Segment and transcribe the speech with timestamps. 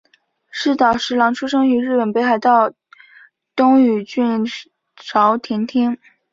[0.51, 2.73] 寺岛实郎出生于日本北海道雨
[3.55, 4.41] 龙郡
[4.97, 5.95] 沼田町。